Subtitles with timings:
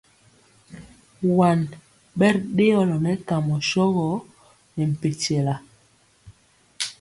[1.37, 1.59] Waŋ
[2.17, 4.07] bɛri dëɔlo nɛ kamɔ shogɔ
[4.75, 5.55] ne mpɛntyɛla.